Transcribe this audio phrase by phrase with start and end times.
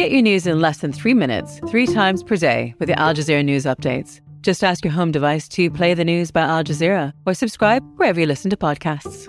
[0.00, 3.12] Get your news in less than three minutes, three times per day with the Al
[3.12, 4.22] Jazeera News Updates.
[4.40, 8.18] Just ask your home device to play the news by Al Jazeera or subscribe wherever
[8.18, 9.28] you listen to podcasts.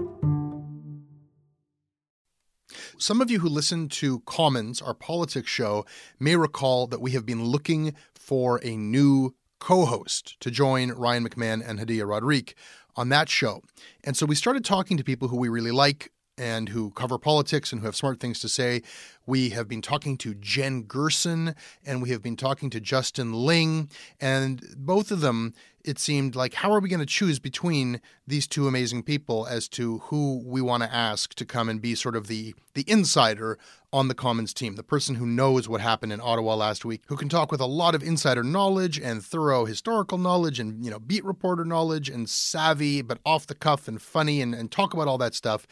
[2.97, 5.85] Some of you who listen to Commons, our politics show,
[6.21, 11.27] may recall that we have been looking for a new co host to join Ryan
[11.27, 12.55] McMahon and Hadiya Roderique
[12.95, 13.61] on that show.
[14.05, 17.71] And so we started talking to people who we really like and who cover politics
[17.71, 18.81] and who have smart things to say.
[19.25, 23.89] We have been talking to Jen Gerson and we have been talking to Justin Ling.
[24.19, 25.53] And both of them,
[25.83, 29.67] it seemed like, how are we going to choose between these two amazing people as
[29.69, 33.57] to who we want to ask to come and be sort of the, the insider
[33.93, 37.15] on the Commons team, the person who knows what happened in Ottawa last week, who
[37.15, 40.99] can talk with a lot of insider knowledge and thorough historical knowledge and, you know,
[40.99, 45.07] beat reporter knowledge and savvy, but off the cuff and funny and, and talk about
[45.07, 45.67] all that stuff.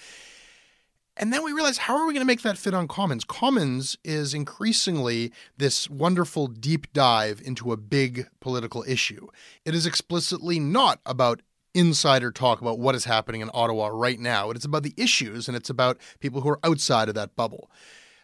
[1.19, 3.25] And then we realized, how are we going to make that fit on Commons?
[3.25, 9.27] Commons is increasingly this wonderful deep dive into a big political issue.
[9.65, 11.41] It is explicitly not about
[11.73, 14.49] insider talk about what is happening in Ottawa right now.
[14.49, 17.69] It is about the issues and it's about people who are outside of that bubble.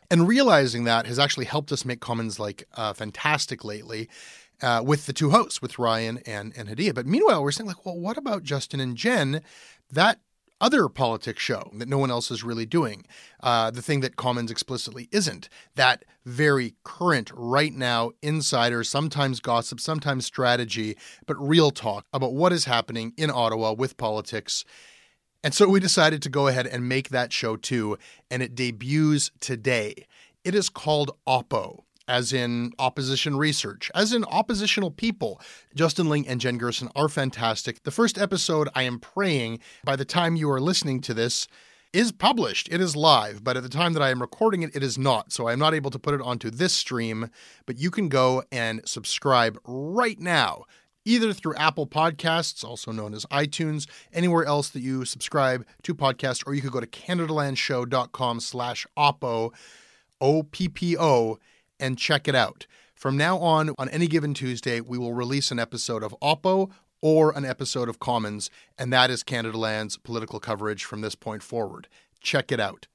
[0.09, 4.09] And realizing that has actually helped us make Commons like uh, fantastic lately.
[4.61, 6.95] Uh, with the two hosts, with Ryan and, and Hadiya.
[6.95, 9.41] But meanwhile, we're saying, like, well, what about Justin and Jen?
[9.91, 10.21] That
[10.61, 13.06] other politics show that no one else is really doing.
[13.42, 15.50] Uh, the thing that Commons explicitly isn't.
[15.75, 22.53] That very current, right now, insider, sometimes gossip, sometimes strategy, but real talk about what
[22.53, 24.66] is happening in Ottawa with politics.
[25.44, 27.98] And so we decided to go ahead and make that show too,
[28.31, 30.08] and it debuts today.
[30.44, 35.42] It is called Oppo as in opposition research, as in oppositional people.
[35.73, 37.84] Justin Ling and Jen Gerson are fantastic.
[37.84, 41.48] The first episode, I am praying, by the time you are listening to this,
[41.94, 42.67] is published.
[42.72, 45.31] It is live, but at the time that I am recording it, it is not.
[45.31, 47.30] So I'm not able to put it onto this stream,
[47.66, 50.66] but you can go and subscribe right now.
[51.06, 56.44] Either through Apple Podcasts, also known as iTunes, anywhere else that you subscribe to podcasts,
[56.45, 59.54] or you could go to CanadaLandShow.com slash OPPO,
[60.20, 61.38] O-P-P-O,
[61.80, 62.67] and check it out.
[62.93, 66.71] From now on, on any given Tuesday, we will release an episode of Oppo
[67.02, 71.87] or an episode of Commons, and that is Canadaland's political coverage from this point forward.
[72.21, 72.87] Check it out.